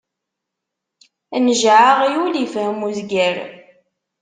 [1.45, 3.37] Njeɛ aɣyul, ifhem uzger.